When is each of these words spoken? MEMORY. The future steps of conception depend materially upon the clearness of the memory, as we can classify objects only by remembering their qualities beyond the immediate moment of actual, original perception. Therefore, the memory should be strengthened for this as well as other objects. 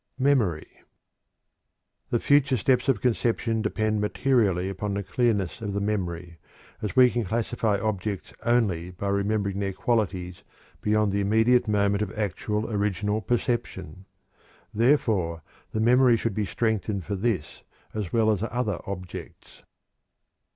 MEMORY. 0.17 0.79
The 2.09 2.19
future 2.19 2.57
steps 2.57 2.89
of 2.89 3.01
conception 3.01 3.61
depend 3.61 4.01
materially 4.01 4.67
upon 4.67 4.95
the 4.95 5.03
clearness 5.03 5.61
of 5.61 5.73
the 5.73 5.79
memory, 5.79 6.39
as 6.81 6.95
we 6.95 7.11
can 7.11 7.23
classify 7.23 7.79
objects 7.79 8.33
only 8.43 8.89
by 8.89 9.09
remembering 9.09 9.59
their 9.59 9.73
qualities 9.73 10.41
beyond 10.81 11.11
the 11.11 11.21
immediate 11.21 11.67
moment 11.67 12.01
of 12.01 12.11
actual, 12.17 12.67
original 12.71 13.21
perception. 13.21 14.07
Therefore, 14.73 15.43
the 15.69 15.79
memory 15.79 16.17
should 16.17 16.33
be 16.33 16.45
strengthened 16.45 17.05
for 17.05 17.13
this 17.13 17.61
as 17.93 18.11
well 18.11 18.31
as 18.31 18.41
other 18.49 18.81
objects. 18.87 19.61